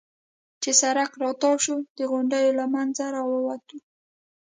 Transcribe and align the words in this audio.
چې 0.61 0.71
سړک 0.81 1.11
را 1.21 1.31
تاو 1.41 1.55
شو، 1.63 1.75
د 1.97 1.99
غونډیو 2.11 2.55
له 2.59 2.65
منځه 2.73 3.03
را 3.15 3.21
ووتو. 3.29 3.77